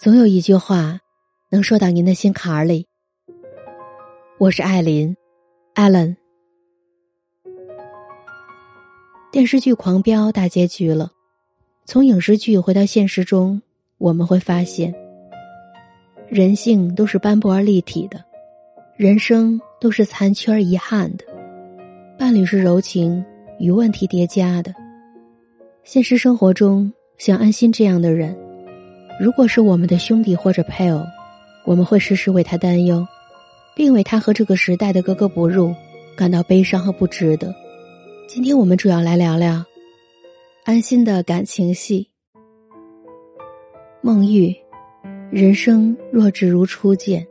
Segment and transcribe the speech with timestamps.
[0.00, 1.00] 总有一句话
[1.50, 2.86] 能说到您的心坎儿里。
[4.38, 5.16] 我是艾琳
[5.74, 6.14] ，Allen。
[9.32, 11.10] 电视剧《狂飙》大结局了，
[11.84, 13.60] 从影视剧回到现实中，
[13.98, 14.94] 我们会发现，
[16.28, 18.24] 人性都是斑驳而立体的，
[18.96, 21.24] 人生都是残缺而遗憾的，
[22.16, 23.24] 伴侣是柔情
[23.58, 24.72] 与问题叠加的。
[25.82, 28.47] 现实生活中，像安心这样的人。
[29.20, 31.04] 如果是我们的兄弟或者配偶，
[31.64, 33.04] 我们会时时为他担忧，
[33.74, 35.74] 并为他和这个时代的格格不入
[36.16, 37.52] 感到悲伤和不值得。
[38.28, 39.64] 今天我们主要来聊聊
[40.64, 42.08] 安心的感情戏。
[44.00, 44.54] 孟玉，
[45.32, 47.26] 人生若只如初见。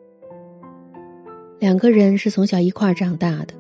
[1.57, 3.53] 两个人是从小一块儿长大的，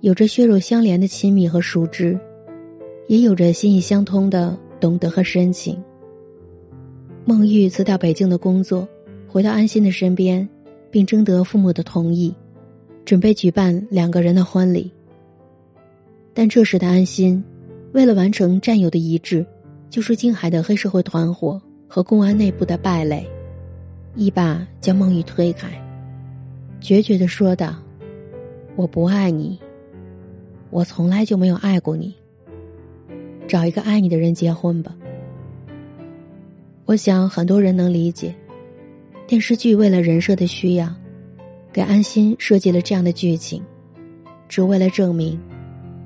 [0.00, 2.16] 有着血肉相连的亲密和熟知，
[3.08, 5.82] 也有着心意相通的懂得和深情。
[7.24, 8.86] 孟玉辞掉北京的工作，
[9.28, 10.46] 回到安心的身边，
[10.90, 12.34] 并征得父母的同意，
[13.04, 14.90] 准备举办两个人的婚礼。
[16.34, 17.42] 但这时的安心，
[17.92, 19.46] 为了完成战友的遗志，
[19.88, 23.24] 救出静海的黑社会团伙和公安内部的败类，
[24.16, 25.68] 一把将孟玉推开，
[26.80, 27.76] 决绝的说道
[28.74, 29.56] ：“我不爱你，
[30.70, 32.12] 我从来就没有爱过你。
[33.46, 34.92] 找一个爱你的人结婚吧。”
[36.92, 38.34] 我想很多人能理解，
[39.26, 40.94] 电视剧为了人设的需要，
[41.72, 43.62] 给安心设计了这样的剧情，
[44.46, 45.40] 只为了证明，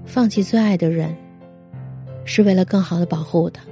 [0.05, 1.13] 放弃最爱的人，
[2.25, 3.65] 是为了更好的保护他。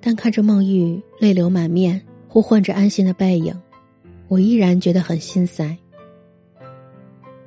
[0.00, 3.54] 但看着孟玉泪流满面呼唤着安心的背影，
[4.26, 5.76] 我依然觉得很心塞。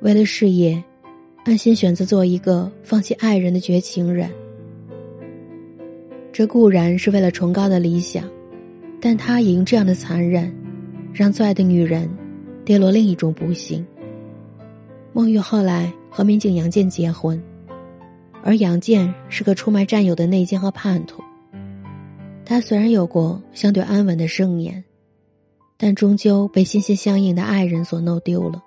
[0.00, 0.82] 为了事业，
[1.44, 4.30] 安心选择做一个放弃爱人的绝情人。
[6.32, 8.24] 这固然是为了崇高的理想，
[9.00, 10.54] 但他也用这样的残忍，
[11.12, 12.08] 让最爱的女人
[12.64, 13.84] 跌落另一种不幸。
[15.12, 17.42] 孟玉后来和民警杨建结婚，
[18.42, 21.20] 而杨建是个出卖战友的内奸和叛徒。
[22.44, 24.82] 他虽然有过相对安稳的盛年，
[25.76, 28.62] 但终究被心心相印的爱人所弄丢了。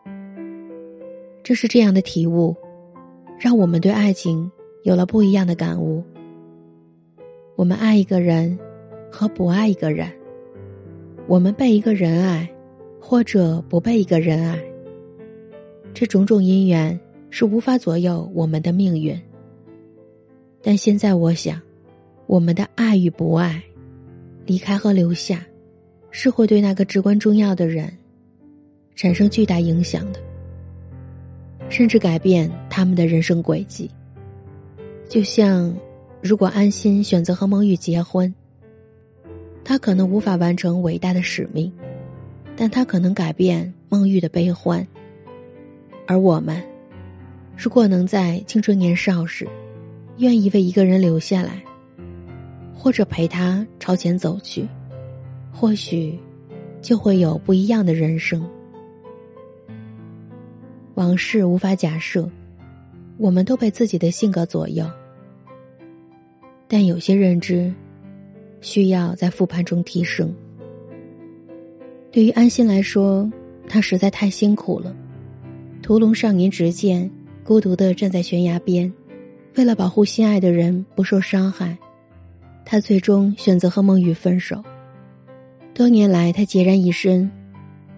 [1.43, 2.55] 正是这样的体悟，
[3.39, 4.51] 让我们对爱情
[4.83, 6.03] 有了不一样的感悟。
[7.55, 8.57] 我们爱一个人，
[9.11, 10.07] 和不爱一个人；
[11.27, 12.49] 我们被一个人爱，
[12.99, 14.59] 或者不被一个人爱。
[15.93, 16.99] 这种种因缘
[17.29, 19.15] 是无法左右我们的命运。
[20.63, 21.61] 但现在我想，
[22.25, 23.61] 我们的爱与不爱，
[24.47, 25.45] 离开和留下，
[26.09, 27.95] 是会对那个至关重要的人
[28.95, 30.19] 产生巨大影响的，
[31.69, 33.87] 甚至改变他们的人生轨迹。
[35.07, 35.71] 就像。
[36.23, 38.33] 如果安心选择和孟玉结婚，
[39.61, 41.69] 他可能无法完成伟大的使命，
[42.55, 44.87] 但他可能改变孟玉的悲欢。
[46.07, 46.63] 而我们，
[47.57, 49.45] 如果能在青春年少时，
[50.15, 51.61] 愿意为一个人留下来，
[52.73, 54.65] 或者陪他朝前走去，
[55.51, 56.17] 或许
[56.81, 58.49] 就会有不一样的人生。
[60.95, 62.29] 往事无法假设，
[63.17, 64.89] 我们都被自己的性格左右。
[66.73, 67.71] 但有些认知，
[68.59, 70.33] 需要在复盘中提升。
[72.11, 73.31] 对于安心来说，
[73.69, 74.91] 他实在太辛苦了。
[75.83, 77.07] 屠龙少年执剑，
[77.43, 78.91] 孤独的站在悬崖边，
[79.55, 81.77] 为了保护心爱的人不受伤害，
[82.65, 84.59] 他最终选择和孟玉分手。
[85.75, 87.29] 多年来，他孑然一身，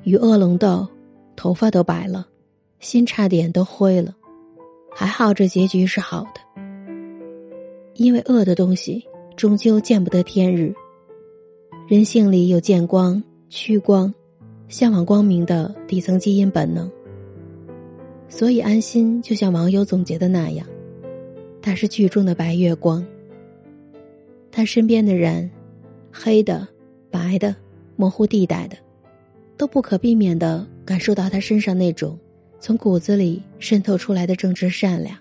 [0.04, 0.86] 与恶龙斗，
[1.38, 2.28] 头发都白了，
[2.82, 4.14] 心差点都灰了。
[4.94, 6.45] 还好，这结局是好的。
[7.98, 9.02] 因为恶的东西
[9.38, 10.74] 终究见不得天日，
[11.88, 14.14] 人性里有见光、趋光、
[14.68, 16.92] 向往光明的底层基因本能。
[18.28, 20.68] 所以安心就像网友总结的那样，
[21.62, 23.06] 他是剧中的白月光。
[24.52, 25.50] 他身边的人，
[26.12, 26.68] 黑的、
[27.10, 27.56] 白的、
[27.96, 28.76] 模糊地带的，
[29.56, 32.20] 都不可避免的感受到他身上那种
[32.60, 35.18] 从骨子里渗透出来的正直善良。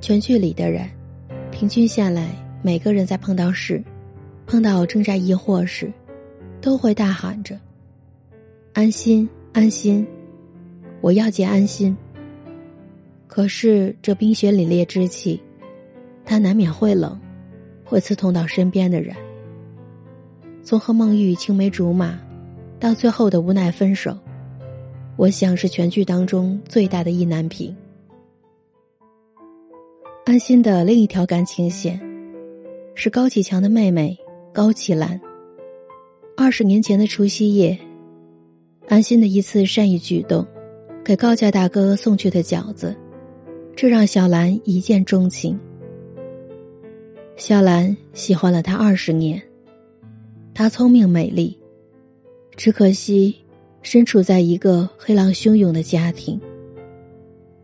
[0.00, 0.90] 全剧里的人。
[1.54, 3.80] 平均下来，每个人在碰到事、
[4.44, 5.90] 碰到挣扎疑惑时，
[6.60, 7.56] 都会大喊着
[8.74, 10.04] ：“安心，安心，
[11.00, 11.96] 我要见安心。”
[13.28, 15.40] 可是这冰雪凛冽之气，
[16.24, 17.16] 他难免会冷，
[17.84, 19.14] 会刺痛到身边的人。
[20.64, 22.18] 从和孟玉青梅竹马，
[22.80, 24.18] 到最后的无奈分手，
[25.14, 27.74] 我想是全剧当中最大的意难平。
[30.26, 32.00] 安心的另一条感情线，
[32.94, 34.18] 是高启强的妹妹
[34.54, 35.20] 高启兰。
[36.34, 37.78] 二十年前的除夕夜，
[38.88, 40.44] 安心的一次善意举动，
[41.04, 42.96] 给高家大哥送去的饺子，
[43.76, 45.60] 这让小兰一见钟情。
[47.36, 49.40] 小兰喜欢了他二十年，
[50.54, 51.54] 他聪明美丽，
[52.56, 53.36] 只可惜
[53.82, 56.40] 身处在一个黑狼汹涌的家庭。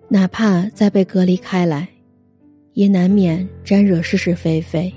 [0.09, 1.89] 哪怕再被隔离开来，
[2.81, 4.91] 也难免沾惹是是非非。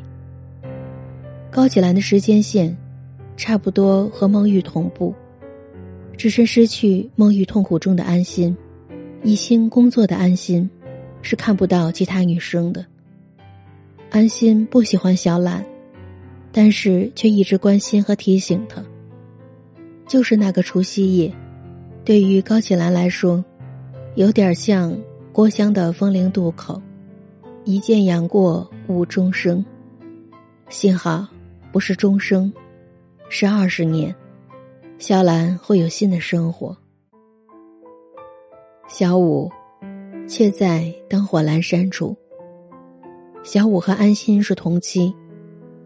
[1.51, 2.73] 高启兰的时间线，
[3.35, 5.13] 差不多和孟玉同步，
[6.15, 8.55] 只是失去孟玉痛苦中的安心，
[9.21, 10.69] 一心工作的安心，
[11.21, 12.85] 是看不到其他女生的。
[14.11, 15.61] 安心不喜欢小兰，
[16.53, 18.81] 但是却一直关心和提醒她。
[20.07, 21.29] 就是那个除夕夜，
[22.05, 23.43] 对于高启兰来说。
[24.15, 24.97] 有点像
[25.33, 26.81] 郭襄的风陵渡口，
[27.65, 29.63] 一见杨过误终生。
[30.69, 31.27] 幸好
[31.71, 32.51] 不是终生，
[33.29, 34.13] 是二十年，
[34.97, 36.75] 小兰会有新的生活。
[38.87, 39.49] 小五，
[40.27, 42.15] 却在灯火阑珊处。
[43.43, 45.13] 小五和安心是同期，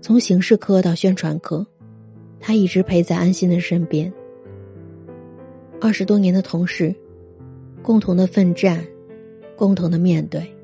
[0.02, 1.66] 从刑事科到宣传科，
[2.40, 4.12] 他一直陪在安心的身边。
[5.80, 6.96] 二十多年的同事。
[7.84, 8.86] 共同的奋战，
[9.56, 10.57] 共同的面对。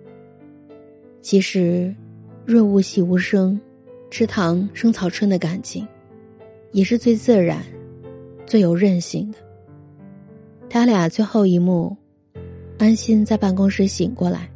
[1.23, 1.95] 其实，
[2.45, 3.57] 润物细无声，
[4.11, 5.87] 池塘生草春的感情，
[6.73, 7.63] 也是最自然、
[8.45, 9.37] 最有韧性的。
[10.69, 11.95] 他俩最后一幕，
[12.77, 14.49] 安心在办公室醒过来，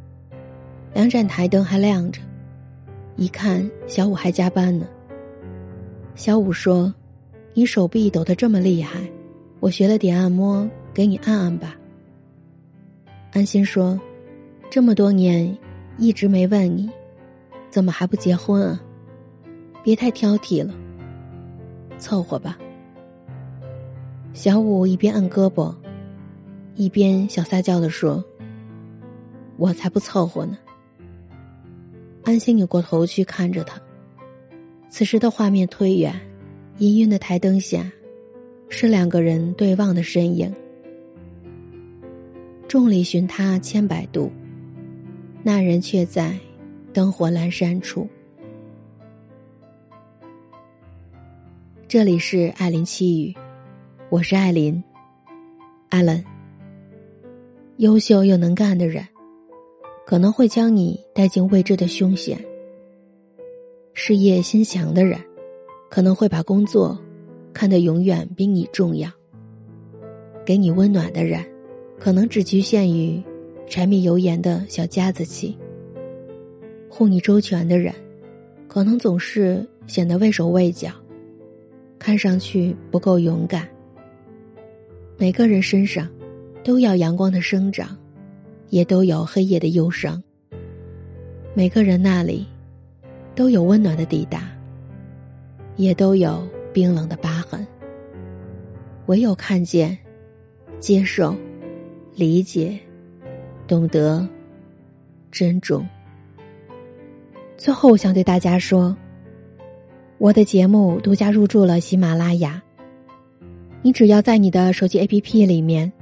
[0.92, 2.20] 两盏台灯还亮着，
[3.16, 4.86] 一看小五还加班呢。
[6.16, 6.94] 小五说
[7.54, 9.00] ：“你手臂抖得这么厉害，
[9.60, 11.74] 我学了点按摩，给你按按吧。”
[13.32, 13.98] 安心说
[14.68, 15.56] ：“这么多年，
[15.98, 16.88] 一直没问你，
[17.68, 18.80] 怎么还不结婚啊？
[19.82, 20.72] 别太挑剔了，
[21.98, 22.56] 凑合吧。”
[24.32, 25.74] 小五一边按胳膊，
[26.76, 28.24] 一边小撒娇的说
[29.58, 30.56] ：“我才不凑合呢。”
[32.22, 33.80] 安心扭过头去看着他，
[34.88, 36.14] 此时的画面推远，
[36.78, 37.90] 氤氲的台灯下，
[38.68, 40.54] 是两个人对望的身影。
[42.68, 44.30] 众里寻他千百度，
[45.42, 46.36] 那人却在
[46.92, 48.06] 灯火阑珊处。
[51.86, 53.34] 这里是艾琳七语，
[54.10, 54.82] 我是艾琳。
[55.90, 56.22] 艾伦，
[57.76, 59.06] 优秀又能干的人，
[60.04, 62.36] 可能会将你带进未知的凶险；
[63.94, 65.18] 事业心强的人，
[65.88, 66.98] 可能会把工作
[67.54, 69.08] 看得永远比你重要；
[70.44, 71.42] 给你温暖的人。
[71.98, 73.20] 可能只局限于
[73.68, 75.56] 柴米油盐的小家子气。
[76.88, 77.94] 护你周全的人，
[78.66, 80.90] 可能总是显得畏手畏脚，
[81.98, 83.68] 看上去不够勇敢。
[85.16, 86.08] 每个人身上
[86.64, 87.96] 都有阳光的生长，
[88.70, 90.20] 也都有黑夜的忧伤。
[91.54, 92.46] 每个人那里
[93.34, 94.50] 都有温暖的抵达，
[95.76, 97.66] 也都有冰冷的疤痕。
[99.06, 99.96] 唯有看见，
[100.80, 101.34] 接受。
[102.14, 102.76] 理解，
[103.68, 104.26] 懂得，
[105.30, 105.86] 珍重。
[107.58, 108.96] 最后，我想对大家说，
[110.16, 112.60] 我的节目独家入驻了喜马拉雅。
[113.82, 115.92] 你只要在你的手机 APP 里面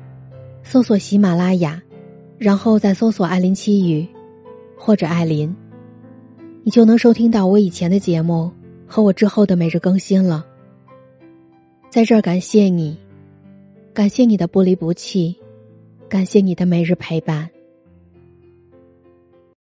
[0.62, 1.82] 搜索喜马拉雅，
[2.38, 4.06] 然后再搜索“艾琳七语”
[4.78, 5.54] 或者“艾琳”，
[6.62, 8.50] 你就能收听到我以前的节目
[8.86, 10.46] 和我之后的每日更新了。
[11.90, 12.96] 在这儿感谢你，
[13.92, 15.36] 感谢你的不离不弃。
[16.08, 17.50] 感谢你的每日陪伴。